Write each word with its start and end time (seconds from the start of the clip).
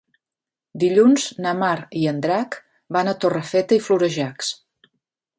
Dilluns 0.83 1.25
na 1.45 1.51
Mar 1.59 1.73
i 2.03 2.07
en 2.11 2.23
Drac 2.25 2.57
van 2.97 3.11
a 3.11 3.13
Torrefeta 3.25 3.77
i 3.77 3.83
Florejacs. 3.89 4.49